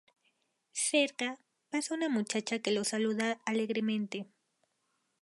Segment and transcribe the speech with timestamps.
[0.73, 1.37] Cerca,
[1.69, 4.25] pasa una muchacha que lo saluda alegremente.